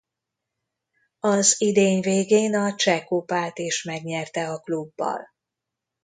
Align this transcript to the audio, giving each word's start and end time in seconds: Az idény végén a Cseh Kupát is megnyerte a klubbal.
Az 1.19 1.55
idény 1.57 2.01
végén 2.01 2.55
a 2.55 2.75
Cseh 2.75 3.03
Kupát 3.03 3.59
is 3.59 3.83
megnyerte 3.83 4.49
a 4.49 4.59
klubbal. 4.59 5.27